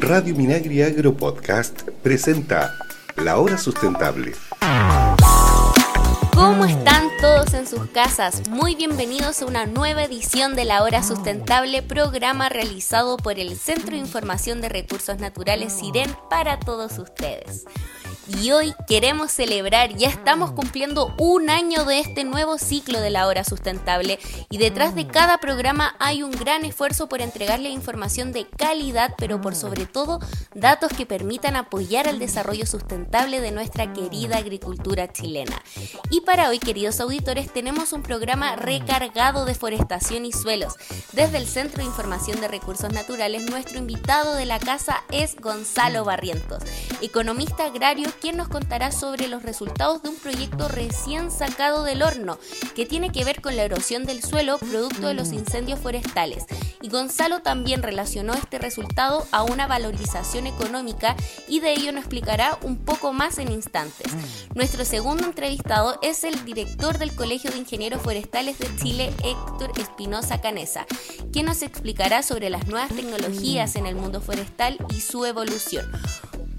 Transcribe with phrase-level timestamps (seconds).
[0.00, 2.74] Radio Minagri Agro Podcast presenta
[3.16, 4.32] La Hora Sustentable.
[6.34, 8.48] ¿Cómo están todos en sus casas?
[8.48, 13.90] Muy bienvenidos a una nueva edición de La Hora Sustentable, programa realizado por el Centro
[13.90, 17.66] de Información de Recursos Naturales SIREN para todos ustedes
[18.38, 23.26] y hoy queremos celebrar, ya estamos cumpliendo un año de este nuevo ciclo de la
[23.26, 24.18] hora sustentable
[24.50, 29.40] y detrás de cada programa hay un gran esfuerzo por entregarle información de calidad, pero
[29.40, 30.20] por sobre todo
[30.54, 35.60] datos que permitan apoyar el desarrollo sustentable de nuestra querida agricultura chilena.
[36.10, 40.74] Y para hoy, queridos auditores, tenemos un programa recargado de forestación y suelos.
[41.12, 46.04] Desde el Centro de Información de Recursos Naturales, nuestro invitado de la casa es Gonzalo
[46.04, 46.62] Barrientos,
[47.00, 52.38] economista agrario quien nos contará sobre los resultados de un proyecto recién sacado del horno,
[52.74, 56.44] que tiene que ver con la erosión del suelo producto de los incendios forestales.
[56.82, 61.16] Y Gonzalo también relacionó este resultado a una valorización económica
[61.48, 64.12] y de ello nos explicará un poco más en instantes.
[64.54, 70.40] Nuestro segundo entrevistado es el director del Colegio de Ingenieros Forestales de Chile, Héctor Espinosa
[70.40, 70.86] Canesa,
[71.32, 75.90] quien nos explicará sobre las nuevas tecnologías en el mundo forestal y su evolución.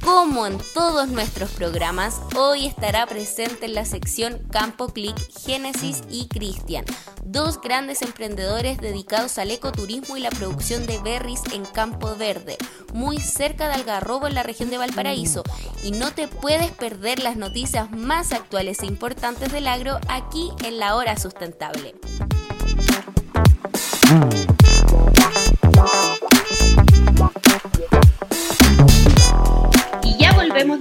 [0.04, 6.28] Como en todos nuestros programas, hoy estará presente en la sección Campo Click Génesis y
[6.28, 6.86] Cristian,
[7.24, 12.58] dos grandes emprendedores dedicados al ecoturismo y la producción de berries en Campo Verde,
[12.94, 15.44] muy cerca de Algarrobo en la región de Valparaíso.
[15.84, 20.80] Y no te puedes perder las noticias más actuales e importantes del agro aquí en
[20.80, 21.96] la hora sustentable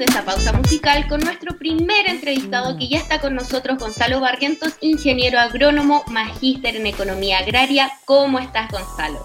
[0.00, 4.72] de esa pausa musical con nuestro primer entrevistado que ya está con nosotros, Gonzalo Barrientos,
[4.80, 7.90] ingeniero agrónomo, magíster en economía agraria.
[8.06, 9.22] ¿Cómo estás, Gonzalo?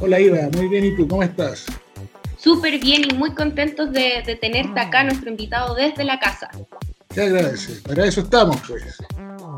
[0.00, 1.64] Hola, Iva, muy bien, ¿y tú cómo estás?
[2.36, 6.50] Súper bien y muy contentos de, de tenerte acá, nuestro invitado desde la casa.
[7.14, 8.82] Te agradece, para eso estamos, pues.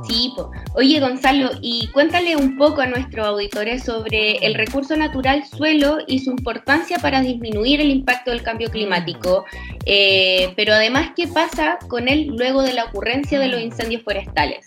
[0.07, 0.35] Sí,
[0.75, 6.19] oye Gonzalo, y cuéntale un poco a nuestros auditores sobre el recurso natural suelo y
[6.19, 9.45] su importancia para disminuir el impacto del cambio climático,
[9.87, 14.67] eh, pero además qué pasa con él luego de la ocurrencia de los incendios forestales.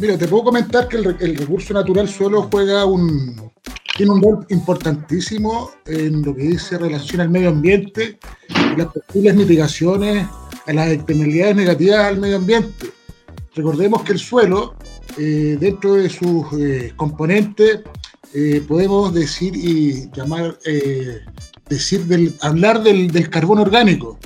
[0.00, 3.52] Mira, te puedo comentar que el, recurso natural suelo juega un,
[3.98, 9.34] tiene un rol importantísimo en lo que dice relación al medio ambiente y las posibles
[9.34, 10.24] mitigaciones
[10.66, 12.92] a las externalidades negativas al medio ambiente.
[13.56, 14.76] Recordemos que el suelo,
[15.18, 17.80] eh, dentro de sus eh, componentes,
[18.34, 20.56] eh, podemos decir y llamar,
[21.68, 24.16] decir del, hablar del, del, carbón orgánico.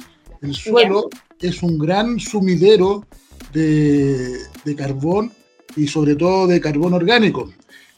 [0.43, 1.09] El suelo
[1.41, 3.07] es un gran sumidero
[3.55, 5.33] de, de carbón
[5.77, 7.51] y sobre todo de carbón orgánico.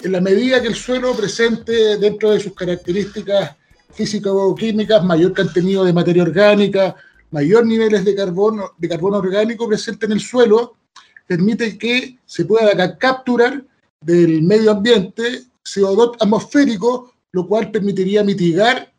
[0.02, 3.56] En la medida que el suelo presente dentro de sus características
[3.92, 6.96] físico-químicas mayor contenido de materia orgánica,
[7.30, 10.76] mayor niveles de carbono, de carbono orgánico presente en el suelo,
[11.26, 13.64] permite que se pueda capturar
[14.00, 18.92] del medio ambiente CO2 atmosférico, lo cual permitiría mitigar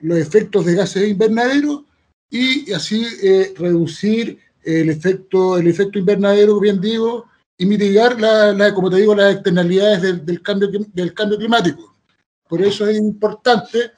[0.00, 1.84] los efectos de gases invernadero
[2.30, 7.26] y así eh, reducir el efecto, el efecto invernadero, bien digo,
[7.58, 11.96] y mitigar, la, como te digo, las externalidades del, cambio, del cambio climático.
[12.48, 13.92] Por eso es importante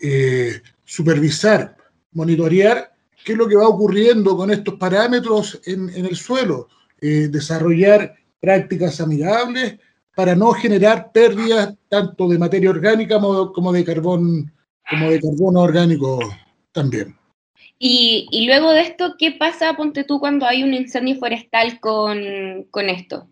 [0.00, 1.76] eh, supervisar,
[2.12, 2.92] monitorear
[3.24, 6.68] qué es lo que va ocurriendo con estos parámetros en, el suelo,
[7.00, 9.78] eh, desarrollar prácticas amigables
[10.14, 14.52] para no generar pérdidas tanto de materia orgánica como, de carbón,
[14.88, 16.20] como de carbono orgánico
[16.72, 17.16] también.
[17.78, 23.28] Y, luego de esto, ¿qué pasa, ponte tú, cuando hay un incendio forestal con, esto?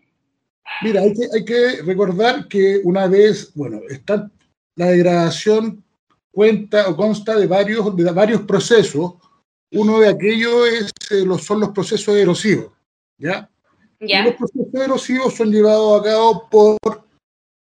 [0.83, 4.29] Mira, hay que, hay que, recordar que una vez, bueno, está,
[4.75, 5.83] la degradación
[6.31, 9.13] cuenta o consta de varios, de varios procesos,
[9.71, 12.71] uno de aquellos es, eh, son los procesos erosivos,
[13.17, 13.49] ¿ya?
[13.99, 16.77] los procesos erosivos son llevados a cabo por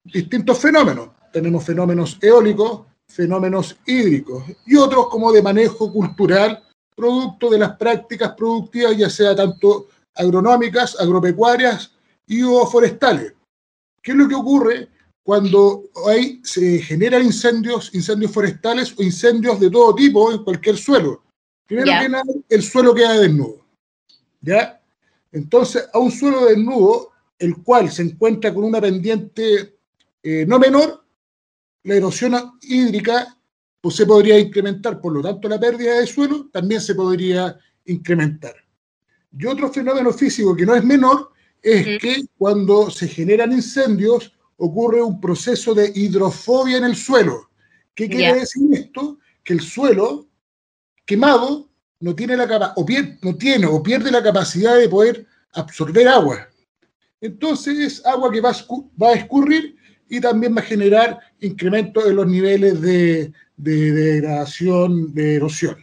[0.04, 1.10] distintos fenómenos.
[1.32, 6.62] Tenemos fenómenos eólicos, fenómenos hídricos y otros como de manejo cultural,
[7.00, 11.92] producto de las prácticas productivas, ya sea tanto agronómicas, agropecuarias
[12.26, 13.32] y o forestales.
[14.02, 14.88] ¿Qué es lo que ocurre
[15.22, 21.22] cuando hay, se generan incendios, incendios forestales o incendios de todo tipo en cualquier suelo?
[21.66, 23.64] Primero que nada, el suelo queda desnudo.
[24.42, 24.80] ¿Ya?
[25.32, 29.78] Entonces, a un suelo desnudo, el cual se encuentra con una pendiente
[30.22, 31.02] eh, no menor,
[31.84, 33.39] la erosión hídrica
[33.80, 38.54] pues, se podría incrementar, por lo tanto la pérdida de suelo también se podría incrementar.
[39.38, 41.30] Y otro fenómeno físico que no es menor
[41.62, 47.50] es que cuando se generan incendios ocurre un proceso de hidrofobia en el suelo.
[47.94, 49.18] ¿Qué quiere decir esto?
[49.42, 50.28] Que el suelo
[51.04, 52.86] quemado no tiene la o
[53.22, 56.48] no tiene o pierde la capacidad de poder absorber agua.
[57.20, 59.76] Entonces es agua que va a, escurrir
[60.08, 63.32] y también va a generar incremento en los niveles de,
[63.62, 65.76] de degradación, de erosión.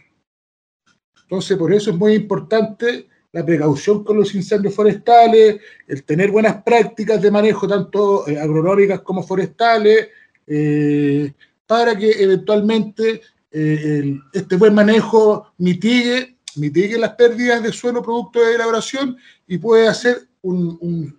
[1.22, 6.62] Entonces, por eso es muy importante la precaución con los incendios forestales, el tener buenas
[6.62, 10.08] prácticas de manejo, tanto eh, agronómicas como forestales,
[10.46, 11.32] eh,
[11.66, 13.20] para que eventualmente
[13.50, 19.16] eh, este buen manejo mitigue, mitigue las pérdidas de suelo producto de elaboración
[19.46, 21.16] y puede hacer un,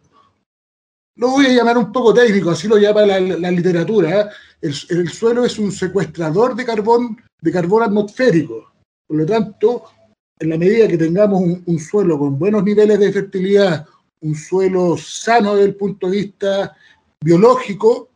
[1.19, 4.29] lo voy a llamar un poco técnico, así lo llama la, literatura.
[4.61, 8.71] El, el, suelo es un secuestrador de carbón, de carbón atmosférico.
[9.05, 9.83] Por lo tanto,
[10.39, 13.85] en la medida que tengamos un, suelo con buenos niveles de fertilidad,
[14.21, 16.77] un suelo sano desde el punto de vista
[17.21, 18.09] biológico,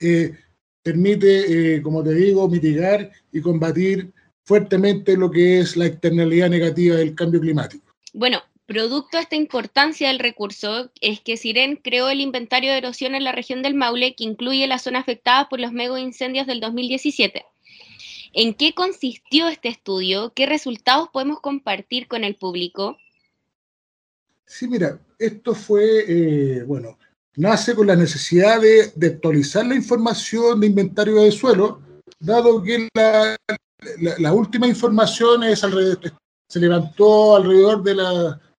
[0.00, 0.34] eh,
[0.82, 4.10] permite, eh, como te digo, mitigar y combatir
[4.46, 7.92] fuertemente lo que es la externalidad negativa del cambio climático.
[8.14, 13.16] Bueno, producto de esta importancia del recurso es que Siren creó el inventario de erosión
[13.16, 16.60] en la región del Maule, que incluye la zona afectada por los mega incendios del
[16.60, 17.44] 2017.
[18.32, 20.32] ¿En qué consistió este estudio?
[20.36, 22.96] ¿Qué resultados podemos compartir con el público?
[24.46, 26.96] Sí, mira, esto fue, eh, bueno,
[27.34, 31.82] nace con la necesidad de, actualizar la información de inventario de suelo,
[32.20, 35.64] dado que la, última información es
[36.46, 37.82] se levantó alrededor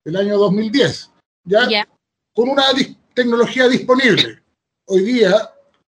[0.04, 1.12] del año 2010,
[1.46, 1.88] ¿ya?
[2.34, 2.64] Con una
[3.14, 4.42] tecnología disponible.
[4.86, 5.52] Hoy día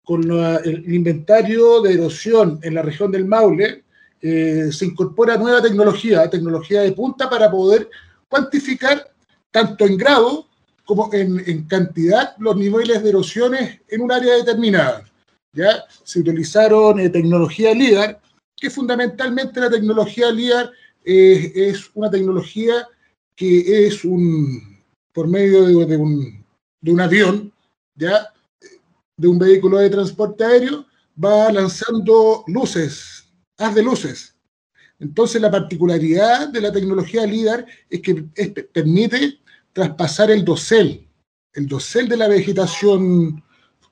[0.09, 3.83] con el inventario de erosión en la región del Maule,
[4.21, 7.87] eh, se incorpora nueva tecnología, tecnología de punta para poder
[8.27, 9.13] cuantificar
[9.51, 10.47] tanto en grado
[10.83, 15.05] como en, cantidad los niveles de erosiones en un área determinada.
[15.53, 15.83] ¿ya?
[16.03, 18.19] Se utilizaron eh, tecnología LIDAR,
[18.57, 20.71] que fundamentalmente la tecnología LIDAR
[21.05, 22.87] eh, es una tecnología
[23.39, 24.83] que es un,
[25.13, 26.45] por medio de, un,
[26.81, 27.53] de un avión,
[27.95, 28.33] ¿ya?
[29.15, 30.85] de un vehículo de transporte aéreo
[31.23, 34.35] va lanzando luces, haz de luces.
[34.99, 38.15] Entonces la particularidad de la tecnología LIDAR es que
[38.73, 39.39] permite
[39.71, 41.07] traspasar el dosel,
[41.53, 43.41] el dosel de la vegetación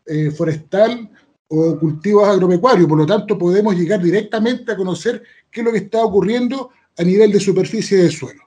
[0.06, 1.10] eh, forestal
[1.48, 2.86] o cultivos agropecuarios.
[2.86, 7.04] Por lo tanto, podemos llegar directamente a conocer qué es lo que está ocurriendo a
[7.04, 8.47] nivel de superficie del suelo.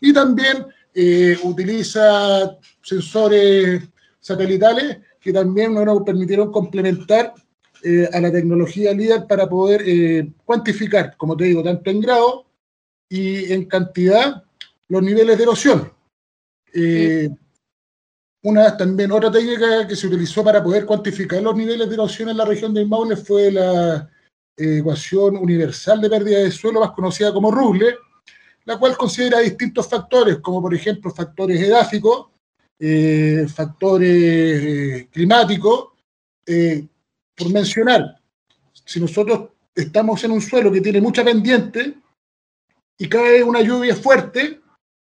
[0.00, 3.82] Y también eh, utiliza sensores
[4.18, 7.34] satelitales que también nos permitieron complementar
[7.82, 12.46] eh, a la tecnología líder para poder eh, cuantificar, como te digo, tanto en grado
[13.08, 14.42] y en cantidad
[14.88, 15.92] los niveles de erosión.
[18.42, 22.38] Una también otra técnica que se utilizó para poder cuantificar los niveles de erosión en
[22.38, 24.10] la región del Maule fue la
[24.56, 27.96] ecuación universal de pérdida de suelo, más conocida como RUBLE,
[28.64, 32.28] la cual considera distintos factores, como por ejemplo factores edáficos,
[32.78, 35.88] eh, factores eh, climáticos,
[36.46, 36.86] eh,
[37.36, 38.20] por mencionar,
[38.84, 41.94] si nosotros estamos en un suelo que tiene mucha pendiente
[42.98, 44.60] y cae una lluvia fuerte,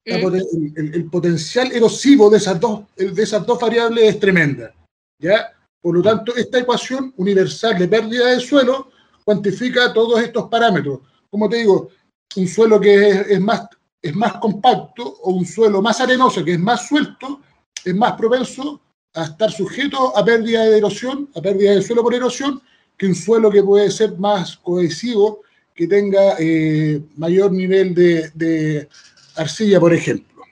[0.05, 4.73] el, potencial erosivo de esas, dos, de esas dos variables es tremenda.
[5.19, 5.53] ¿ya?
[5.81, 8.89] Por lo tanto, esta ecuación universal de pérdida de suelo
[9.23, 10.99] cuantifica todos estos parámetros.
[11.29, 11.89] Como te digo,
[12.35, 13.67] un suelo que es, más,
[14.01, 17.41] es más compacto o un suelo más arenoso que es más suelto,
[17.83, 18.81] es más propenso
[19.13, 22.61] a estar sujeto a pérdida de erosión, a pérdida de suelo por erosión,
[22.97, 25.41] que un suelo que puede ser más cohesivo,
[25.75, 28.87] que tenga eh, mayor nivel de,
[29.35, 30.43] arcilla, por ejemplo.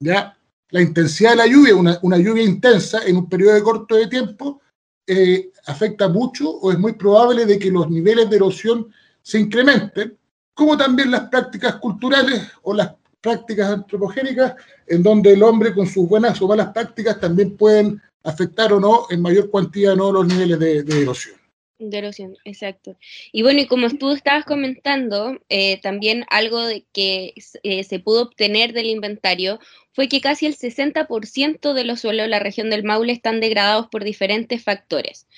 [0.00, 0.36] ¿ya?
[0.70, 4.60] La intensidad de la lluvia, una, lluvia intensa en un periodo de corto de tiempo,
[5.06, 8.92] eh, afecta mucho o es muy probable de que los niveles de erosión
[9.22, 10.17] se incrementen,
[10.58, 14.56] como también las prácticas culturales o las prácticas antropogénicas,
[14.88, 19.06] en donde el hombre con sus buenas o malas prácticas también pueden afectar o no
[19.08, 21.36] en mayor cuantía no los niveles de, erosión.
[21.78, 22.96] De erosión, exacto.
[23.30, 28.22] Y bueno, y como tú estabas comentando, eh, también algo de que eh, se pudo
[28.22, 29.60] obtener del inventario
[29.92, 33.86] fue que casi el 60% de los suelos de la región del Maule están degradados
[33.86, 35.28] por diferentes factores.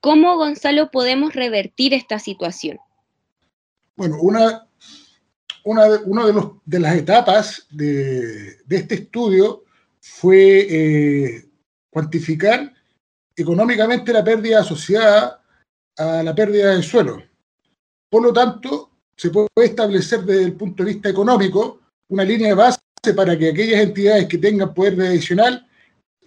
[0.00, 2.80] ¿Cómo, Gonzalo, podemos revertir esta situación?
[3.96, 4.64] Bueno, una
[5.64, 9.64] una, de, de, las etapas de, este estudio
[10.00, 11.44] fue eh,
[11.90, 12.72] cuantificar
[13.34, 15.42] económicamente la pérdida asociada
[15.96, 17.22] a la pérdida de suelo.
[18.10, 22.54] Por lo tanto, se puede establecer desde el punto de vista económico una línea de
[22.54, 22.80] base
[23.16, 25.66] para que aquellas entidades que tengan poder adicional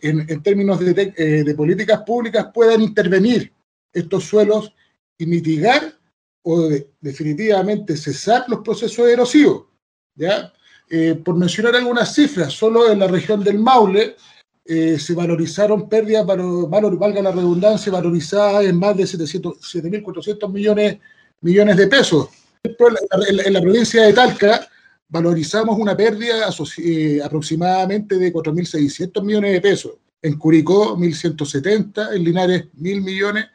[0.02, 3.52] en, términos de, eh, de políticas públicas puedan intervenir
[3.94, 4.74] estos suelos
[5.18, 5.98] y mitigar
[6.50, 6.70] o
[7.02, 9.66] definitivamente cesar los procesos erosivos.
[10.16, 10.54] ¿ya?
[10.90, 14.16] Eh, por mencionar algunas cifras, solo en la región del Maule
[14.66, 21.00] eh, se valorizaron pérdidas, valor, valga la redundancia, valorizadas en más de 7.400 millones,
[21.42, 22.30] millones de pesos.
[22.64, 24.70] En la, provincia de Talca
[25.10, 29.92] valorizamos una pérdida eh, aproximadamente de 4.600 millones de pesos.
[30.22, 33.48] En Curicó, 1.170, en Linares, 1.000 millones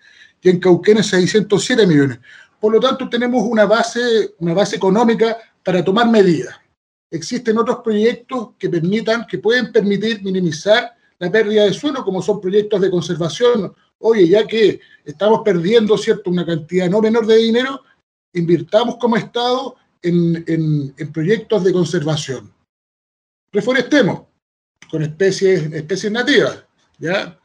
[0.43, 2.19] y en Cauquenes, 607 millones.
[2.63, 6.55] Por lo tanto, tenemos una base, una base económica para tomar medidas.
[7.11, 12.41] Existen otros proyectos que permitan, que pueden permitir minimizar la pérdida de suelo, como son
[12.41, 13.75] proyectos de conservación.
[13.99, 17.83] Oye, ya que estamos perdiendo, ¿cierto?, una cantidad no menor de dinero,
[18.33, 22.55] invirtamos como Estado en, en, proyectos de conservación.
[23.51, 24.23] Reforestemos
[24.89, 26.65] con especies, especies nativas,
[26.97, 27.37] ¿ya?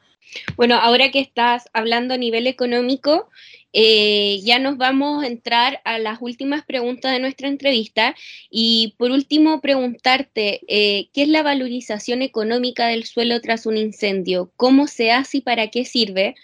[0.55, 3.29] Bueno, ahora que estás hablando a nivel económico,
[3.73, 8.15] eh, ya nos vamos a entrar a las últimas preguntas de nuestra entrevista
[8.49, 14.51] y por último preguntarte, eh, ¿qué es la valorización económica del suelo tras un incendio?
[14.55, 16.35] ¿Cómo se hace y para qué sirve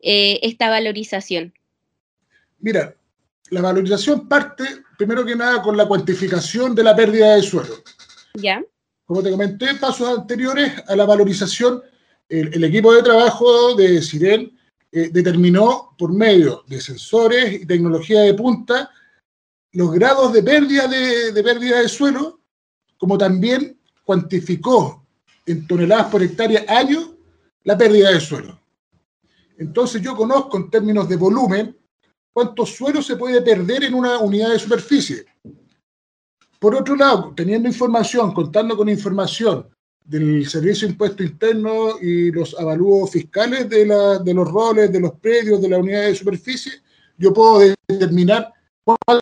[0.00, 1.52] eh, esta valorización?
[2.60, 2.94] Mira,
[3.50, 4.64] la valorización parte
[4.96, 7.74] primero que nada con la cuantificación de la pérdida de suelo.
[8.34, 8.62] Ya.
[9.04, 11.82] Como te comenté en pasos anteriores a la valorización,
[12.28, 14.57] el, el equipo de trabajo de Siren
[14.90, 18.90] eh, determinó por medio de sensores y tecnología de punta
[19.72, 22.40] los grados de pérdida de, pérdida de suelo,
[22.96, 25.06] como también cuantificó
[25.44, 27.14] en toneladas por hectárea año
[27.64, 28.58] la pérdida de suelo.
[29.58, 31.76] Entonces yo conozco en términos de volumen
[32.32, 35.26] cuánto suelo se puede perder en una unidad de superficie.
[36.58, 39.68] Por otro lado, teniendo información, contando con información
[40.08, 45.00] del Servicio de Impuesto Interno y los avalúos fiscales de, la, de los roles, de
[45.00, 46.72] los predios, de la unidad de superficie,
[47.18, 48.50] yo puedo determinar
[48.82, 49.20] cuánto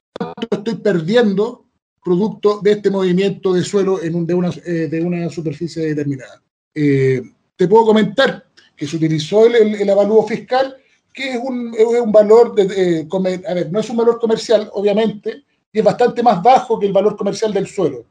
[0.52, 1.64] estoy perdiendo
[2.04, 6.40] producto de este movimiento de suelo en un, de, una, eh, de una superficie determinada.
[6.72, 7.20] Eh,
[7.56, 10.76] te puedo comentar que se utilizó el, el, avalúo fiscal,
[11.12, 13.08] que es un, es un valor, de,
[13.48, 16.92] a ver, no es un valor comercial, obviamente, y es bastante más bajo que el
[16.92, 18.04] valor comercial del suelo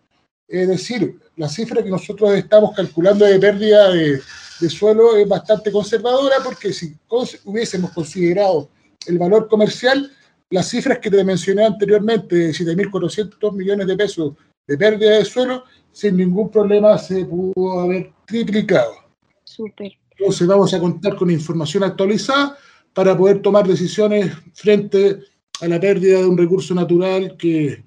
[0.47, 4.21] es decir, la cifra que nosotros estamos calculando de pérdida de,
[4.69, 6.95] suelo es bastante conservadora porque si
[7.43, 8.69] hubiésemos considerado
[9.05, 10.11] el valor comercial,
[10.49, 14.33] las cifras que te mencioné anteriormente de 7.400 millones de pesos
[14.67, 18.93] de pérdida de suelo, sin ningún problema se pudo haber triplicado.
[19.43, 19.91] Súper.
[20.17, 22.57] Entonces vamos a contar con información actualizada
[22.93, 25.19] para poder tomar decisiones frente
[25.61, 27.83] a la pérdida de un recurso natural que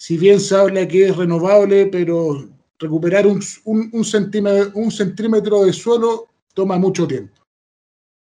[0.00, 6.28] si bien se habla que es renovable, pero recuperar un, centímetro, un centímetro de suelo
[6.54, 7.34] toma mucho tiempo.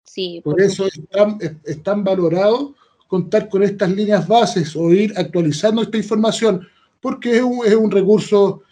[0.04, 2.76] Sí, por, eso es tan, valorado
[3.08, 6.64] contar con estas líneas bases o ir actualizando esta información,
[7.00, 8.62] porque es un, recurso,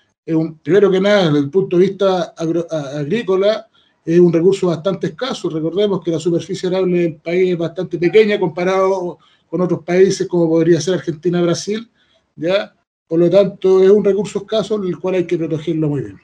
[0.63, 3.69] primero que nada, desde el punto de vista agrícola,
[4.05, 5.51] es un recurso bastante escaso.
[5.51, 9.19] Recordemos que la superficie arable del país es bastante pequeña comparado
[9.51, 11.91] con otros países como podría ser Argentina, Brasil,
[12.37, 12.73] ¿ya?
[13.13, 16.19] Por lo tanto, es un recurso escaso el cual hay que protegerlo muy bien.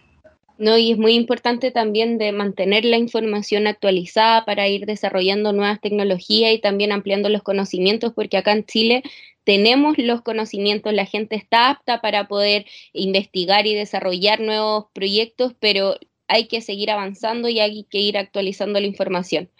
[0.56, 5.82] No, y es muy importante también de mantener la información actualizada para ir desarrollando nuevas
[5.82, 9.02] tecnologías y también ampliando los conocimientos, porque acá en Chile
[9.44, 12.64] tenemos los conocimientos, la gente está apta para poder
[12.94, 18.80] investigar y desarrollar nuevos proyectos, pero hay que seguir avanzando y hay que ir actualizando
[18.80, 19.50] la información.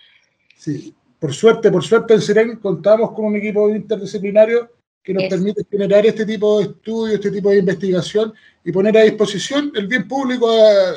[0.57, 4.78] Sí, por suerte, por suerte en Seren contamos con un equipo interdisciplinario
[5.09, 9.05] que nos permite generar este tipo de estudio, este tipo de investigación y poner a
[9.05, 10.51] disposición el bien público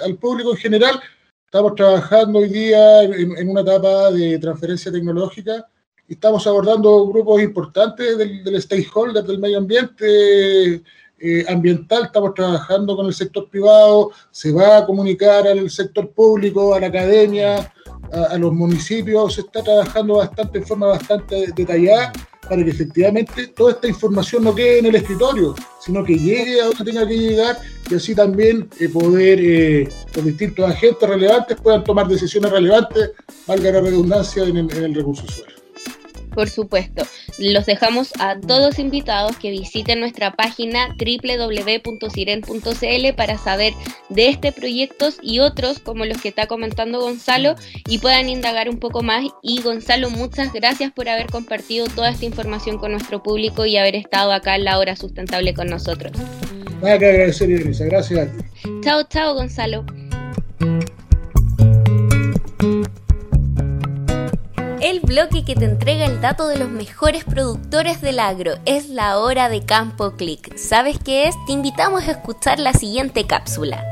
[0.03, 0.99] al público en general.
[1.45, 5.65] Estamos trabajando hoy día en, una etapa de transferencia tecnológica
[6.09, 10.83] y estamos abordando grupos importantes del, stakeholder, del medio ambiente
[11.17, 12.03] eh, ambiental.
[12.03, 16.87] Estamos trabajando con el sector privado, se va a comunicar al sector público, a la
[16.87, 17.71] academia,
[18.11, 19.35] a, a los municipios.
[19.35, 22.11] Se está trabajando bastante en forma bastante detallada
[22.47, 26.65] para que efectivamente toda esta información no quede en el escritorio, sino que llegue a
[26.65, 27.57] donde tenga que llegar
[27.89, 33.11] y así también eh, poder eh, los distintos agentes relevantes puedan tomar decisiones relevantes,
[33.47, 35.60] valga la redundancia, en el, recurso suelo.
[36.33, 37.05] Por supuesto.
[37.37, 41.93] Los dejamos a todos invitados que visiten nuestra página www.siren.cl
[43.15, 43.73] para saber
[44.09, 47.55] de este proyecto y otros como los que está comentando Gonzalo
[47.87, 49.25] y puedan indagar un poco más.
[49.41, 53.95] Y Gonzalo, muchas gracias por haber compartido toda esta información con nuestro público y haber
[53.95, 56.13] estado acá en la hora sustentable con nosotros.
[56.81, 57.85] Nada que agradecer, Elisa.
[57.85, 58.29] Gracias.
[58.83, 59.85] Chao, chao, Gonzalo.
[64.81, 68.53] El bloque que te entrega el dato de los mejores productores del agro.
[68.65, 70.57] Es la hora de Campo Click.
[70.57, 71.35] ¿Sabes qué es?
[71.45, 73.83] Te invitamos a escuchar la siguiente cápsula.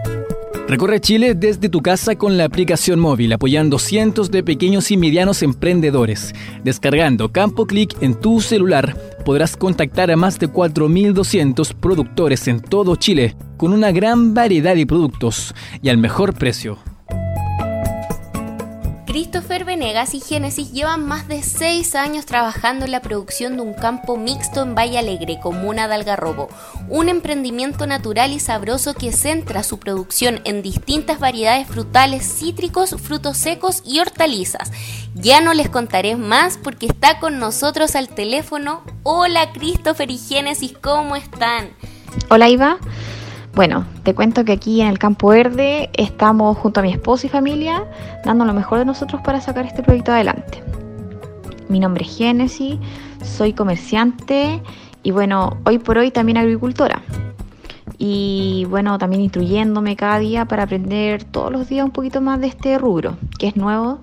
[0.67, 5.43] Recorre Chile desde tu casa con la aplicación móvil, apoyando cientos de pequeños y medianos
[5.43, 6.33] emprendedores.
[6.63, 12.95] Descargando Campo Click en tu celular, podrás contactar a más de 4.200 productores en todo
[12.95, 15.53] Chile, con una gran variedad de productos
[15.83, 16.79] y al mejor precio.
[19.09, 23.73] Christopher Venegas y Génesis llevan más de seis años trabajando en la producción de un
[23.73, 26.47] campo mixto en Valle Alegre, comuna de Algarrobo,
[26.89, 33.35] un emprendimiento natural y sabroso que centra su producción en distintas variedades frutales, cítricos, frutos
[33.37, 34.71] secos y hortalizas.
[35.15, 38.83] Ya no les contaré más porque está con nosotros al teléfono.
[39.01, 41.69] Hola Christopher y Génesis, ¿cómo están?
[42.29, 42.77] Hola Iva.
[43.59, 47.29] Bueno, te cuento que aquí en el Campo Verde estamos junto a mi esposo y
[47.29, 47.83] familia
[48.23, 50.63] dando lo mejor de nosotros para sacar este proyecto adelante.
[51.67, 52.77] Mi nombre es Génesis,
[53.21, 54.61] soy comerciante
[55.03, 57.01] y bueno, hoy por hoy también agricultora.
[57.97, 62.47] Y bueno, también instruyéndome cada día para aprender todos los días un poquito más de
[62.47, 63.99] este rubro, que es nuevo.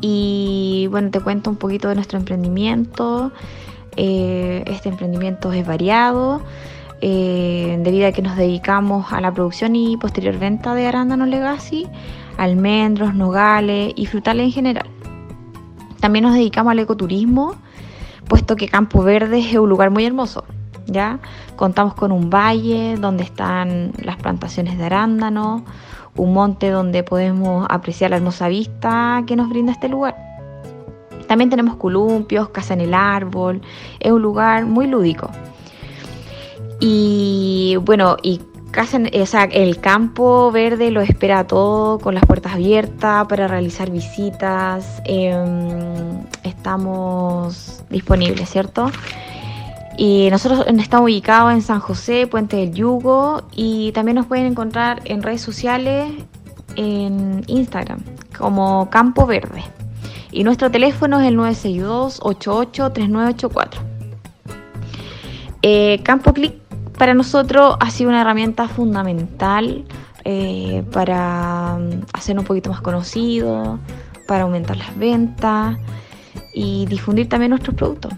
[0.00, 3.32] Y bueno, te cuento un poquito de nuestro emprendimiento.
[3.96, 6.42] Eh, este emprendimiento es variado
[7.00, 11.86] eh, debido a que nos dedicamos a la producción y posterior venta de arándanos legacy,
[12.36, 14.86] almendros, nogales y frutales en general.
[16.00, 17.54] También nos dedicamos al ecoturismo,
[18.28, 20.44] puesto que Campo Verde es un lugar muy hermoso.
[20.86, 21.20] ¿ya?
[21.56, 25.62] Contamos con un valle donde están las plantaciones de arándanos,
[26.16, 30.16] un monte donde podemos apreciar la hermosa vista que nos brinda este lugar.
[31.28, 33.62] También tenemos columpios, casa en el árbol,
[34.00, 35.30] es un lugar muy lúdico.
[36.80, 38.96] Y bueno, y casi,
[39.52, 45.02] el campo verde lo espera todo con las puertas abiertas para realizar visitas.
[45.04, 48.90] Em, estamos disponibles, ¿cierto?
[49.98, 55.02] Y nosotros estamos ubicados en San José, Puente del Yugo, y también nos pueden encontrar
[55.04, 56.10] en redes sociales,
[56.76, 58.00] en Instagram,
[58.38, 59.62] como Campo Verde.
[60.32, 63.90] Y nuestro teléfono es el 962 883984
[65.62, 66.59] eh, Campo Click
[67.00, 69.86] para nosotros ha sido una herramienta fundamental
[70.26, 73.78] eh, para mm, hacer un poquito más conocido,
[74.28, 75.78] para aumentar las ventas
[76.52, 78.12] y difundir también nuestros productos.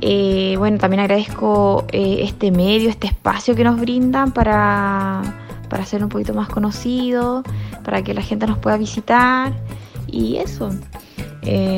[0.00, 5.20] Eh, bueno, también agradezco eh, este medio, este espacio que nos brindan para,
[5.68, 7.42] para ser un poquito más conocido,
[7.82, 9.52] para que la gente nos pueda visitar
[10.06, 10.70] y eso.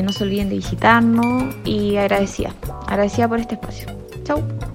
[0.03, 2.53] no se olviden de visitarnos y agradecida,
[2.87, 3.87] agradecida por este espacio.
[4.23, 4.70] Chau.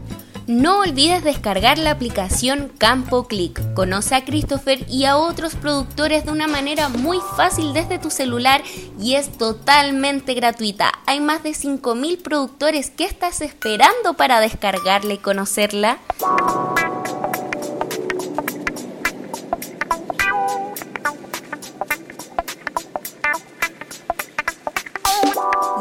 [0.48, 3.60] No olvides descargar la aplicación Campo Click.
[3.74, 8.62] Conoce a Christopher y a otros productores de una manera muy fácil desde tu celular
[9.00, 10.92] y es totalmente gratuita.
[11.06, 12.90] Hay más de 5.000 productores.
[12.90, 15.98] ¿Qué estás esperando para descargarla y conocerla?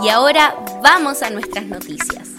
[0.01, 2.35] Y ahora vamos a nuestras noticias.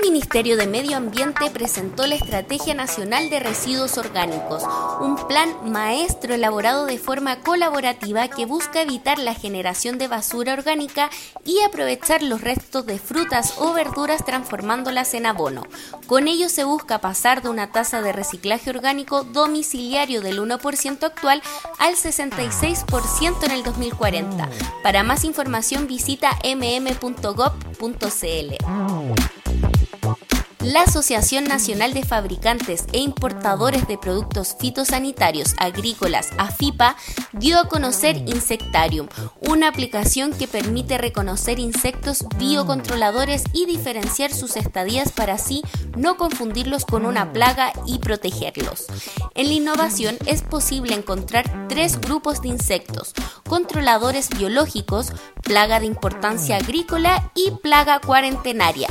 [0.00, 4.62] Ministerio de Medio Ambiente presentó la Estrategia Nacional de Residuos Orgánicos,
[5.00, 11.10] un plan maestro elaborado de forma colaborativa que busca evitar la generación de basura orgánica
[11.44, 15.64] y aprovechar los restos de frutas o verduras transformándolas en abono.
[16.06, 21.42] Con ello se busca pasar de una tasa de reciclaje orgánico domiciliario del 1% actual
[21.78, 24.48] al 66% en el 2040.
[24.82, 27.88] Para más información visita mm.gov.cl.
[30.64, 36.96] La Asociación Nacional de Fabricantes e Importadores de Productos Fitosanitarios Agrícolas, AFIPA,
[37.32, 39.06] dio a conocer Insectarium,
[39.40, 45.62] una aplicación que permite reconocer insectos biocontroladores y diferenciar sus estadías para así
[45.96, 48.86] no confundirlos con una plaga y protegerlos.
[49.36, 53.12] En la innovación es posible encontrar tres grupos de insectos,
[53.48, 55.12] controladores biológicos,
[55.44, 58.88] plaga de importancia agrícola y plaga cuarentenaria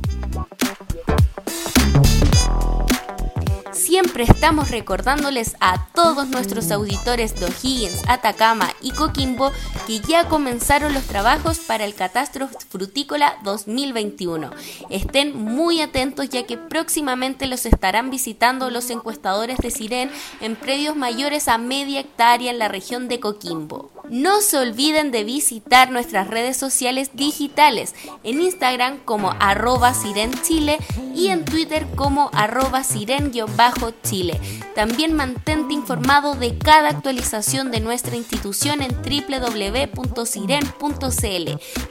[3.86, 9.52] Siempre estamos recordándoles a todos nuestros auditores de O'Higgins, Atacama y Coquimbo
[9.86, 14.50] que ya comenzaron los trabajos para el Catastro Frutícola 2021.
[14.90, 20.10] Estén muy atentos ya que próximamente los estarán visitando los encuestadores de Siren
[20.42, 23.95] en predios mayores a media hectárea en la región de Coquimbo.
[24.10, 30.78] No se olviden de visitar nuestras redes sociales digitales, en Instagram como arroba sirenchile
[31.16, 34.40] y en Twitter como arroba siren-chile.
[34.76, 39.96] También mantente informado de cada actualización de nuestra institución en www.siren.cl.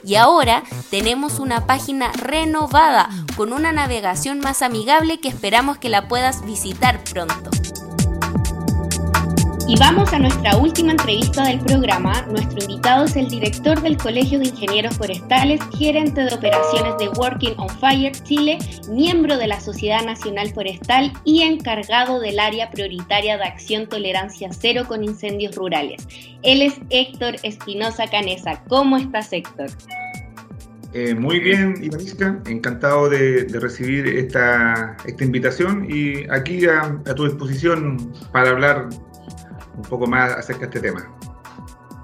[0.03, 6.07] Y ahora tenemos una página renovada con una navegación más amigable que esperamos que la
[6.07, 7.54] puedas visitar pronto.
[9.67, 12.21] Y vamos a nuestra última entrevista del programa.
[12.29, 17.55] Nuestro invitado es el director del Colegio de Ingenieros Forestales, gerente de operaciones de Working
[17.57, 18.59] on Fire Chile,
[18.91, 24.83] miembro de la Sociedad Nacional Forestal y encargado del área prioritaria de acción tolerancia cero
[24.87, 26.07] con incendios rurales.
[26.43, 28.61] Él es Héctor Espinosa Canesa.
[28.67, 29.71] ¿Cómo estás, Héctor?
[30.93, 38.51] Eh, muy bien, Ivanisca, encantado de, recibir esta, invitación y aquí a tu disposición para
[38.51, 38.89] hablar
[39.75, 41.09] un poco más acerca de este tema.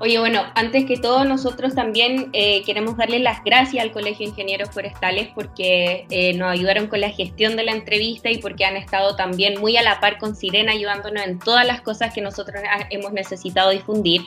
[0.03, 4.31] Oye, bueno, antes que todo nosotros también eh, queremos darle las gracias al Colegio de
[4.31, 8.75] Ingenieros Forestales porque eh, nos ayudaron con la gestión de la entrevista y porque han
[8.77, 12.63] estado también muy a la par con Sirena ayudándonos en todas las cosas que nosotros
[12.89, 14.23] hemos necesitado difundir.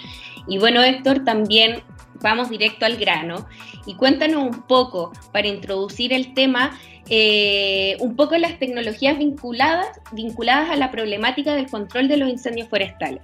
[0.46, 1.82] Y bueno, Héctor, también
[2.20, 3.44] vamos directo al grano
[3.84, 6.78] y cuéntanos un poco para introducir el tema.
[7.10, 12.68] Eh, un poco las tecnologías vinculadas, vinculadas a la problemática del control de los incendios
[12.68, 13.22] forestales,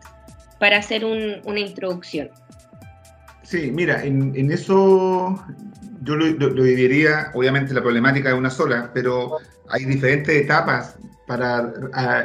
[0.58, 2.28] para hacer una introducción.
[3.42, 5.42] Sí, mira, en, eso
[6.02, 9.38] yo lo, dividiría, obviamente la problemática es una sola, pero
[9.70, 11.72] hay diferentes etapas para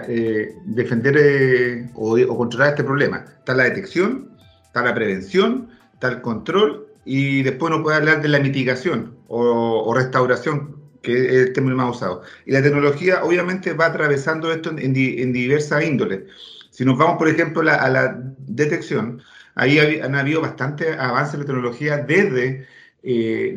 [0.10, 3.24] eh, defender eh, o, controlar este problema.
[3.40, 8.28] Está la detección, está la prevención, está el control y después uno puede hablar de
[8.28, 10.75] la mitigación o restauración
[11.06, 12.24] que es el término más usado.
[12.46, 16.24] Y la tecnología obviamente va atravesando esto en, diversas índoles.
[16.72, 19.22] Si nos vamos, por ejemplo, a la detección,
[19.56, 22.68] ahí han habido bastante avance en la tecnología desde,
[23.04, 23.56] eh,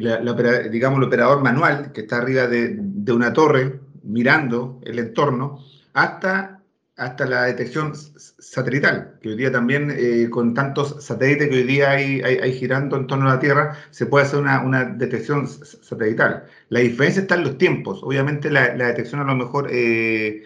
[0.71, 5.59] digamos, el operador manual, que está arriba de una torre, mirando el entorno,
[5.95, 6.58] hasta
[6.99, 11.93] hasta la detección satelital, que hoy día también eh, con tantos satélites que hoy día
[11.93, 16.47] hay, hay, girando en torno a la Tierra, se puede hacer una, una, detección satelital.
[16.71, 18.01] La diferencia está en los tiempos.
[18.03, 20.43] Obviamente la, la detección a lo mejor eh,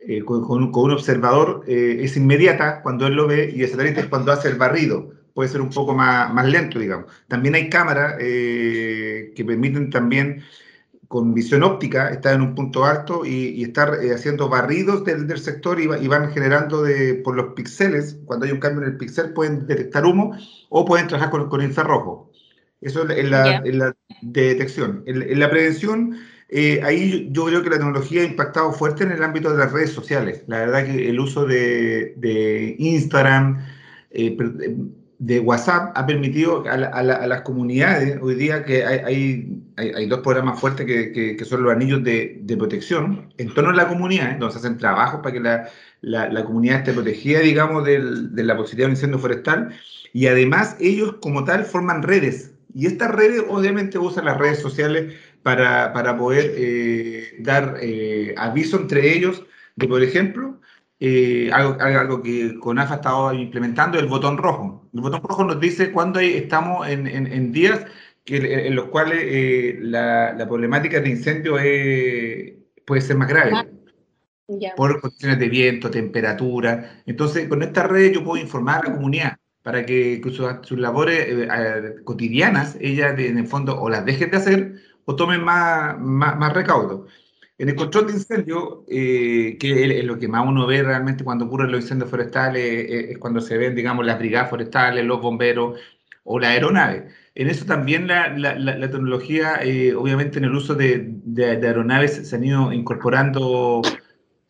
[0.00, 4.06] eh, con, con, un observador es inmediata cuando él lo ve y el satélite es
[4.06, 5.12] cuando hace el barrido.
[5.34, 7.06] Puede ser un poco más, más lento, digamos.
[7.26, 10.42] También hay cámaras que permiten también
[11.12, 15.38] con visión óptica, estar en un punto alto y, estar eh, haciendo barridos del, del
[15.40, 19.34] sector y, van generando de, por los píxeles, cuando hay un cambio en el píxel
[19.34, 20.34] pueden detectar humo
[20.70, 22.32] o pueden trabajar con, con infrarrojo.
[22.80, 25.02] Eso es la, la detección.
[25.04, 26.16] En, la prevención,
[26.48, 29.70] eh, ahí yo creo que la tecnología ha impactado fuerte en el ámbito de las
[29.70, 30.44] redes sociales.
[30.46, 33.66] La verdad que el uso de, de Instagram,
[34.12, 34.34] eh,
[35.22, 40.84] de WhatsApp ha permitido a, las comunidades, hoy día que hay, hay, dos programas fuertes
[40.84, 45.20] que, son los anillos de, protección en torno a la comunidad, donde se hacen trabajos
[45.22, 49.72] para que la, la, comunidad esté protegida, digamos, de la posibilidad de un incendio forestal,
[50.12, 55.14] y además ellos como tal forman redes, y estas redes obviamente usan las redes sociales
[55.44, 59.44] para, para poder eh, dar eh, aviso entre ellos
[59.76, 60.58] de, por ejemplo,
[61.04, 64.88] eh, algo, algo, que CONAF ha estado implementando, el botón rojo.
[64.94, 67.84] El botón rojo nos dice cuándo estamos en, en, días
[68.24, 71.54] que, en los cuales eh, la, la, problemática de incendio
[72.86, 73.50] puede ser más grave.
[73.52, 73.66] Ah,
[74.76, 77.02] por condiciones de viento, temperatura.
[77.04, 80.22] Entonces, con esta red yo puedo informar a la comunidad para que,
[80.62, 85.42] sus, labores eh, cotidianas, ellas en el fondo o las dejen de hacer o tomen
[85.42, 87.08] más, más, más recaudo.
[87.58, 91.44] En el control de incendio, eh, que es lo que más uno ve realmente cuando
[91.44, 95.78] ocurren los incendios forestales, eh, es cuando se ven, digamos, las brigadas forestales, los bomberos
[96.24, 97.08] o la aeronave.
[97.34, 98.34] En eso también la,
[98.90, 103.82] tecnología, eh, obviamente en el uso de, aeronaves se han ido incorporando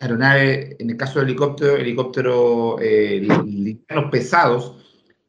[0.00, 4.82] aeronaves, en el caso del helicóptero, helicópteros livianos pesados,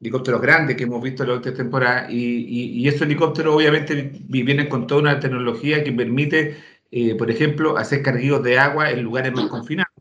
[0.03, 4.67] helicópteros grandes que hemos visto en la última temporada, y, y, esos helicópteros obviamente vienen
[4.67, 6.57] con toda una tecnología que permite,
[6.95, 9.91] eh, por ejemplo, hacer carguidos de agua en lugares más confinados,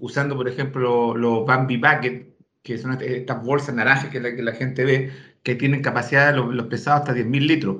[0.00, 4.52] usando, por ejemplo, los Bambi Bucket, que son estas bolsas naranjas que la, que la
[4.52, 5.12] gente ve,
[5.44, 7.76] que tienen capacidad, los, los pesados, hasta 10.000 litros.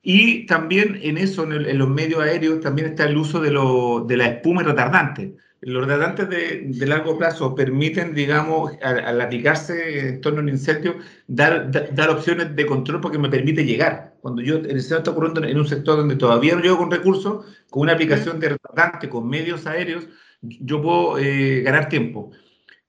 [0.00, 4.16] Y también en eso, en, los medios aéreos, también está el uso de, lo, de
[4.16, 5.36] la espuma retardante.
[5.62, 10.96] Los retardantes de, largo plazo permiten, digamos, al, aplicarse en torno a un incendio,
[11.28, 14.16] dar, dar opciones de control porque me permite llegar.
[14.20, 17.46] Cuando yo, el incendio está ocurriendo en un sector donde todavía no llego con recursos,
[17.70, 20.06] con una aplicación de retardante, con medios aéreos,
[20.42, 22.32] yo puedo eh, ganar tiempo.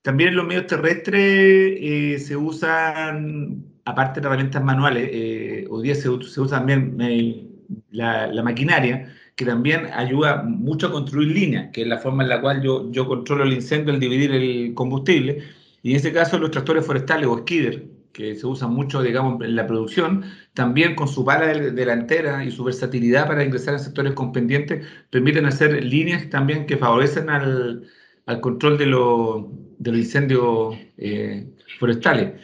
[0.03, 5.95] También en los medios terrestres eh, se usan, aparte de herramientas manuales, eh, hoy día
[5.95, 7.47] se, se usa también eh,
[7.91, 12.41] la, maquinaria, que también ayuda mucho a construir líneas, que es la forma en la
[12.41, 15.43] cual yo, yo controlo el incendio al dividir el combustible.
[15.81, 19.55] Y en este caso los tractores forestales o skidder, que se usan mucho, digamos, en
[19.55, 24.31] la producción, también con su pala delantera y su versatilidad para ingresar en sectores con
[24.31, 27.87] pendientes, permiten hacer líneas también que favorecen al,
[28.27, 31.47] al control de, lo, de los incendios eh,
[31.79, 32.39] forestales.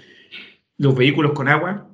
[0.78, 1.89] Los vehículos con agua,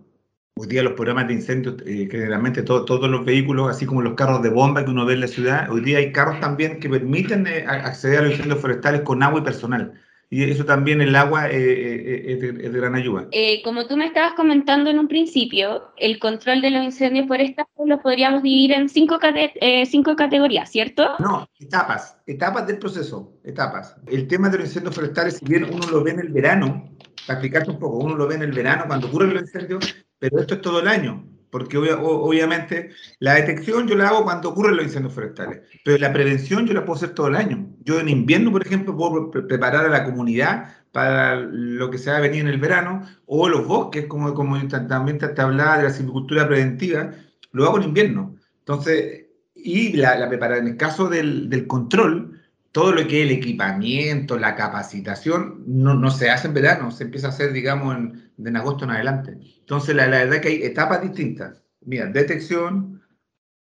[0.57, 4.13] hoy día los programas de incendios, eh, generalmente todo, todos los vehículos, así como los
[4.15, 6.89] carros de bomba que uno ve en la ciudad, hoy día hay carros también que
[6.89, 9.99] permiten eh, acceder a los incendios forestales con agua y personal.
[10.29, 13.27] Y eso también el agua eh, eh, es, de, es, de, gran ayuda.
[13.31, 17.69] Eh, como tú me estabas comentando en un principio, el control de los incendios forestales
[17.85, 19.53] lo podríamos dividir en cinco, cate
[19.85, 21.11] cinco categorías, ¿cierto?
[21.19, 23.95] No, etapas, etapas del proceso, etapas.
[24.07, 26.89] El tema de los incendios forestales, si bien uno lo ve en el verano,
[27.27, 30.39] para explicarte un poco, uno lo ve en el verano cuando ocurren los incendios, pero
[30.39, 31.25] esto es todo el año
[31.55, 36.67] porque obviamente la detección yo la hago cuando ocurren los incendios forestales, pero la prevención
[36.67, 37.69] yo la puedo hacer todo el año.
[37.81, 42.11] Yo en invierno, por ejemplo, puedo pre preparar a la comunidad para lo que se
[42.11, 45.83] va a venir en el verano, o los bosques, como, como también te, hablaba de
[45.85, 47.11] la silvicultura preventiva,
[47.53, 48.35] lo hago en invierno.
[48.59, 52.34] Entonces, y la, la preparación, en el caso del, del control,
[52.75, 57.05] todo lo que es el equipamiento, la capacitación, no, no, se hace en verano, se
[57.05, 59.37] empieza a hacer, digamos, en, en agosto en adelante.
[59.61, 61.63] Entonces, la, la, verdad es que hay etapas distintas.
[61.85, 63.01] Mira, detección,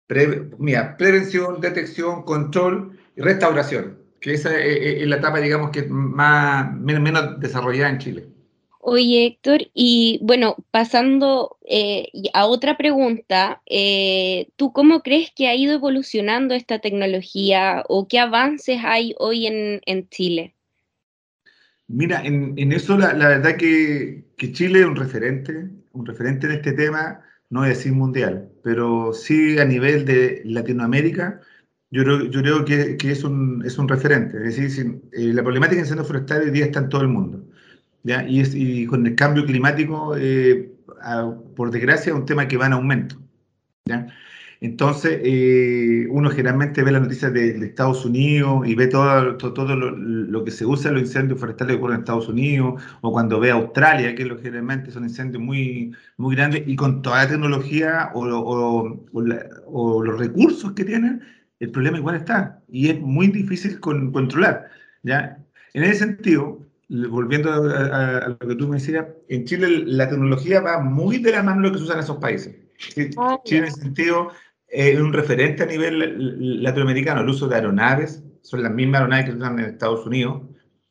[0.08, 6.74] pre, mira, prevención, detección, control y restauración, que esa es, la etapa, digamos, que más,
[6.74, 8.33] menos desarrollada en Chile.
[8.86, 15.54] Oye, Héctor, y bueno, pasando eh, a otra pregunta, eh, ¿tú cómo crees que ha
[15.54, 20.54] ido evolucionando esta tecnología o qué avances hay hoy en, en Chile?
[21.88, 26.46] Mira, en, en eso la, la, verdad que, que Chile es un referente, un referente
[26.46, 31.40] en este tema, no voy a decir mundial, pero sí a nivel de Latinoamérica,
[31.90, 34.36] yo creo, yo creo que, que es, un, es un referente.
[34.36, 34.80] Es decir, si,
[35.12, 37.46] eh, la problemática de incendios forestales hoy día está en todo el mundo.
[38.04, 38.26] ¿Ya?
[38.28, 42.56] Y, es, y, con el cambio climático, eh, a, por desgracia, es un tema que
[42.56, 43.16] va en aumento.
[43.86, 44.06] ¿ya?
[44.64, 49.52] Entonces, eh, uno generalmente ve las noticias de, de, Estados Unidos y ve todo, todo,
[49.52, 52.82] todo lo, lo, que se usa en los incendios forestales que ocurren en Estados Unidos,
[53.02, 57.24] o cuando ve Australia, que lo, generalmente son incendios muy, muy grandes, y con toda
[57.24, 61.20] la tecnología o, o, o, la, o los recursos que tienen,
[61.60, 64.70] el problema igual está, y es muy difícil con, controlar.
[65.02, 65.44] ¿ya?
[65.74, 70.60] En ese sentido, volviendo a, a, lo que tú me decías, en Chile la tecnología
[70.60, 72.56] va muy de la mano de lo que se usa en esos países.
[73.16, 74.30] Ah, Chile en ese sentido
[74.68, 79.26] es eh, un referente a nivel latinoamericano, el uso de aeronaves, son las mismas aeronaves
[79.26, 80.42] que se usan en Estados Unidos,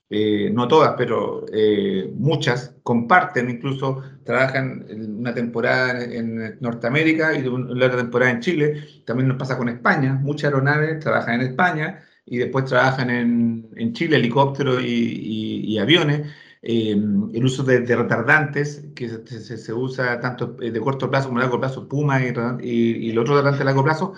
[0.10, 4.86] eh, no todas, pero eh, muchas comparten, incluso trabajan
[5.18, 10.14] una temporada en Norteamérica y la otra temporada en Chile, también nos pasa con España,
[10.14, 16.28] muchas aeronaves trabajan en España, y después trabajan en, en Chile helicópteros y, aviones.
[16.62, 21.46] Eh, el uso de, retardantes, que se, se, usa tanto de corto plazo como de
[21.46, 24.14] largo plazo, Puma y, y, y el otro retardante de largo plazo,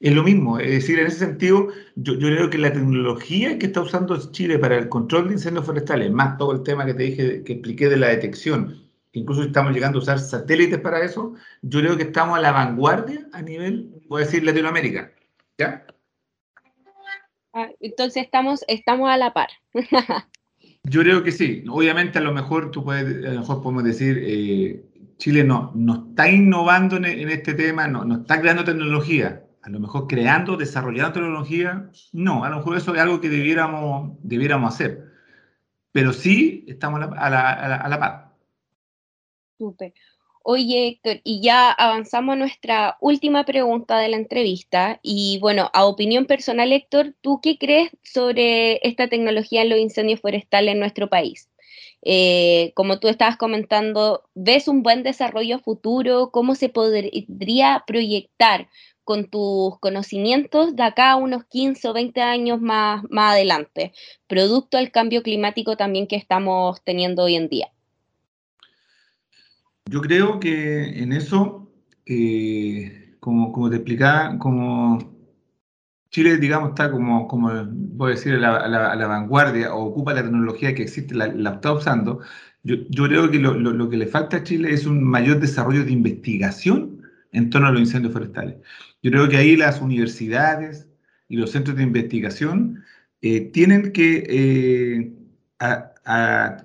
[0.00, 0.58] es lo mismo.
[0.58, 4.58] Es decir, en ese sentido, yo, yo, creo que la tecnología que está usando Chile
[4.58, 7.88] para el control de incendios forestales, más todo el tema que te dije, que expliqué
[7.88, 12.36] de la detección, incluso estamos llegando a usar satélites para eso, yo creo que estamos
[12.36, 15.12] a la vanguardia a nivel, voy a decir, Latinoamérica.
[15.58, 15.86] ¿Ya?
[17.54, 19.48] Ah, entonces estamos, estamos a la par.
[20.82, 21.64] Yo creo que sí.
[21.70, 24.84] Obviamente a lo mejor tú puedes, a lo mejor podemos decir, eh,
[25.18, 29.44] Chile no, no está innovando en, en este tema, no, no, está creando tecnología.
[29.62, 34.18] A lo mejor creando, desarrollando tecnología, no, a lo mejor eso es algo que debiéramos,
[34.22, 35.12] debiéramos hacer.
[35.92, 38.34] Pero sí estamos a la, a la, a la, a la par.
[39.56, 39.94] Súper.
[40.46, 45.00] Oye, Héctor, y ya avanzamos a nuestra última pregunta de la entrevista.
[45.02, 50.20] Y bueno, a opinión personal, Héctor, ¿tú qué crees sobre esta tecnología en los incendios
[50.20, 51.48] forestales en nuestro país?
[52.02, 56.30] Eh, como tú estabas comentando, ¿ves un buen desarrollo futuro?
[56.30, 58.68] ¿Cómo se podría proyectar
[59.04, 63.92] con tus conocimientos de acá a unos 15 o 20 años más, más adelante,
[64.26, 67.70] producto del cambio climático también que estamos teniendo hoy en día?
[69.90, 71.70] Yo creo que en eso,
[72.06, 74.98] eh, como, te explicaba, como
[76.10, 80.74] Chile, digamos, está como, como voy a decir, a la, vanguardia o ocupa la tecnología
[80.74, 82.20] que existe, la, está usando.
[82.62, 87.02] Yo, creo que lo, que le falta a Chile es un mayor desarrollo de investigación
[87.32, 88.56] en torno a los incendios forestales.
[89.02, 90.88] Yo creo que ahí las universidades
[91.28, 92.84] y los centros de investigación
[93.20, 95.12] eh, tienen que eh,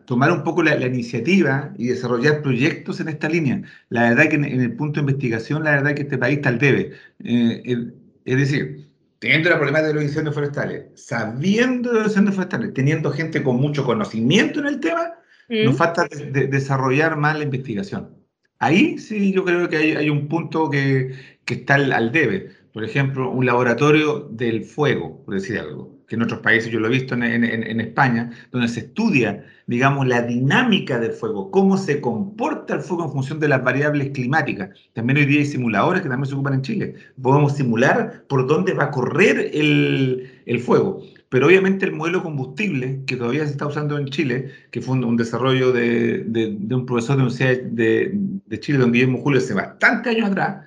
[0.05, 3.61] tomar un poco la, iniciativa y desarrollar proyectos en esta línea.
[3.89, 6.59] La verdad que en, el punto de investigación, la verdad que este país está al
[6.59, 6.91] debe.
[7.23, 7.91] Eh,
[8.25, 13.11] es decir, teniendo la problemática de los incendios forestales, sabiendo de los incendios forestales, teniendo
[13.11, 15.13] gente con mucho conocimiento en el tema,
[15.49, 18.19] nos falta desarrollar más la investigación.
[18.59, 21.15] Ahí sí yo creo que hay, un punto que,
[21.47, 22.51] está al, debe.
[22.73, 26.87] Por ejemplo, un laboratorio del fuego, por decir algo que en otros países, yo lo
[26.87, 32.73] he visto en, España, donde se estudia, digamos, la dinámica del fuego, cómo se comporta
[32.73, 34.71] el fuego en función de las variables climáticas.
[34.93, 36.95] También hoy día hay simuladores que también se ocupan en Chile.
[37.21, 41.03] Podemos simular por dónde va a correr el, fuego.
[41.29, 45.15] Pero obviamente el modelo combustible que todavía se está usando en Chile, que fue un,
[45.15, 46.25] desarrollo de,
[46.71, 48.11] un profesor de la Universidad de,
[48.47, 50.65] de Chile, don Guillermo Julio, hace bastantes años atrás,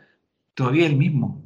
[0.55, 1.42] todavía es el mismo.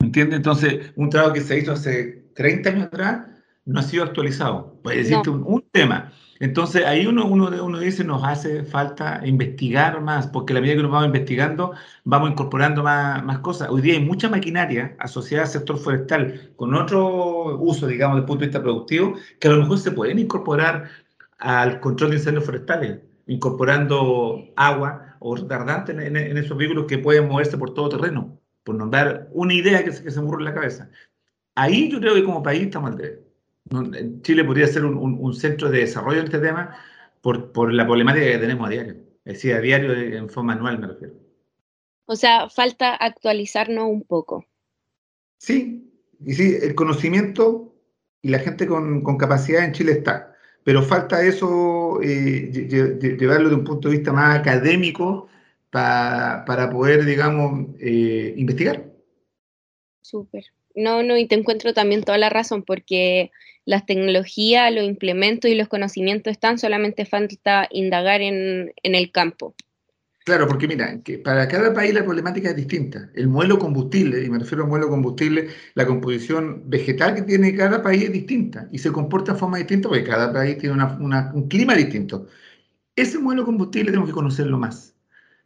[0.00, 0.36] ¿Me entiendes?
[0.36, 3.26] Entonces, un trabajo que se hizo hace 30 años atrás,
[3.66, 4.78] no ha sido actualizado.
[4.82, 6.12] Puede decirte un, tema.
[6.38, 10.76] Entonces ahí uno, uno, uno dice, nos hace falta investigar más, porque a la medida
[10.76, 11.72] que nos vamos investigando,
[12.04, 13.68] vamos incorporando más, más cosas.
[13.70, 18.26] Hoy día hay mucha maquinaria asociada al sector forestal con otro uso, digamos, desde el
[18.26, 20.88] punto de vista productivo, que a lo mejor se pueden incorporar
[21.38, 27.58] al control de incendios forestales, incorporando agua o retardante en, esos vehículos que pueden moverse
[27.58, 30.54] por todo terreno, por nombrar una idea que se, que se me ocurre en la
[30.54, 30.90] cabeza.
[31.54, 33.22] Ahí yo creo que como país estamos al debe.
[34.22, 36.76] Chile podría ser un, centro de desarrollo en este tema
[37.20, 38.96] por, la problemática que tenemos a diario.
[39.24, 41.14] Es decir, a diario en forma anual me refiero.
[42.06, 44.44] O sea, falta actualizarnos un poco.
[45.38, 45.88] Sí,
[46.24, 47.72] y sí, el conocimiento
[48.20, 52.50] y la gente con, capacidad en Chile está, pero falta eso, eh,
[53.18, 55.28] llevarlo de un punto de vista más académico
[55.70, 58.84] para poder, digamos, eh, investigar.
[60.06, 60.44] Súper.
[60.76, 63.32] No, no, y te encuentro también toda la razón, porque
[63.64, 69.54] las tecnologías, los implementos y los conocimientos están, solamente falta indagar en, el campo.
[70.24, 73.10] Claro, porque mira, que para cada país la problemática es distinta.
[73.14, 77.82] El modelo combustible, y me refiero al modelo combustible, la composición vegetal que tiene cada
[77.82, 81.74] país es distinta y se comporta de forma distinta porque cada país tiene un clima
[81.74, 82.28] distinto.
[82.96, 84.95] Ese modelo combustible tenemos que conocerlo más.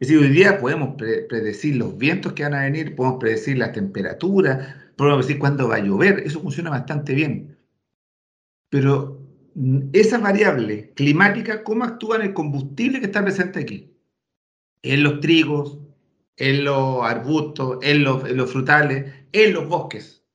[0.01, 3.71] Es decir, hoy día podemos predecir los vientos que van a venir, podemos predecir las
[3.71, 7.55] temperaturas, podemos decir cuándo va a llover, eso funciona bastante bien.
[8.69, 9.21] Pero
[9.53, 13.95] mm, esa variable climática, ¿cómo actúa en el combustible que está presente aquí?
[14.81, 15.77] En los trigos,
[16.35, 20.25] en los arbustos, en los, frutales, en los bosques.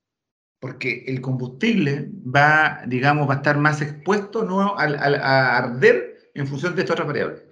[0.61, 4.77] Porque el combustible va, digamos, va a estar más expuesto ¿no?
[4.77, 7.46] a, a arder en función de estas otras variables.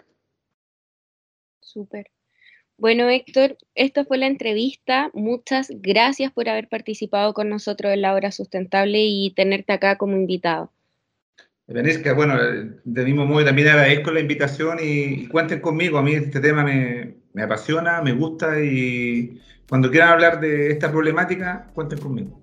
[1.75, 2.09] Súper.
[2.77, 5.11] Bueno, Héctor, esta fue la entrevista.
[5.13, 10.15] Muchas gracias por haber participado con nosotros en la hora sustentable y tenerte acá como
[10.15, 10.71] invitado.
[11.67, 12.38] Venesca, bueno,
[12.81, 15.97] de mismo modo también agradezco la invitación y, cuenten conmigo.
[15.97, 20.89] A mí este tema me, me, apasiona, me gusta y cuando quieran hablar de esta
[20.89, 22.41] problemática, cuenten conmigo.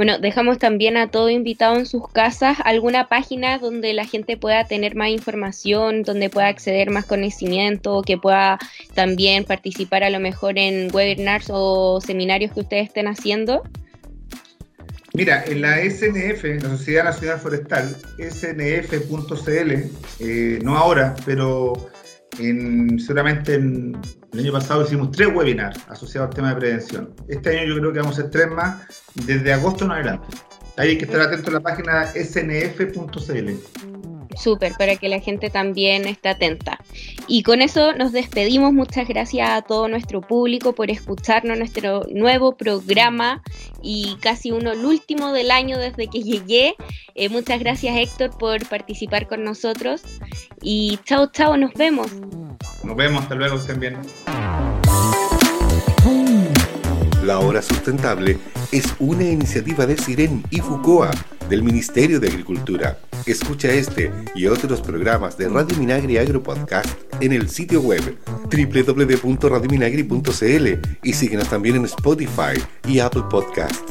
[0.00, 4.64] Bueno, dejamos también a todo invitado en sus casas alguna página donde la gente pueda
[4.64, 8.58] tener más información, donde pueda acceder más conocimiento, que pueda
[8.94, 13.62] también participar a lo mejor en webinars o seminarios que ustedes estén haciendo.
[15.12, 19.70] Mira, en la SNF, la Sociedad Nacional Forestal, snf.cl,
[20.20, 21.90] eh, no ahora, pero
[22.38, 24.00] en, seguramente en,
[24.32, 27.14] el año pasado hicimos tres webinars asociados al tema de prevención.
[27.28, 28.82] Este año yo creo que vamos a hacer tres más
[29.14, 30.28] desde agosto en adelante.
[30.76, 33.89] Ahí hay que estar atento a la página snf.cl.
[34.36, 36.78] Súper, para que la gente también esté atenta.
[37.26, 38.72] Y con eso nos despedimos.
[38.72, 43.42] Muchas gracias a todo nuestro público por escucharnos nuestro nuevo programa
[43.82, 46.74] y casi uno el último del año desde que llegué.
[47.14, 50.02] Eh, muchas gracias Héctor por participar con nosotros.
[50.62, 52.08] Y chao, chao, nos vemos.
[52.84, 53.96] Nos vemos, hasta luego también.
[57.24, 58.38] La Hora Sustentable
[58.72, 61.10] es una iniciativa de Siren y Fucoa
[61.50, 62.98] del Ministerio de Agricultura.
[63.26, 66.88] Escucha este y otros programas de Radio Minagri Agro Podcast
[67.20, 68.16] en el sitio web
[68.50, 70.68] www.radiominagri.cl
[71.02, 72.58] y síguenos también en Spotify
[72.88, 73.84] y Apple Podcast.